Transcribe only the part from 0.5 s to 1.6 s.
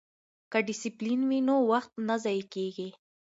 که ډسپلین وي نو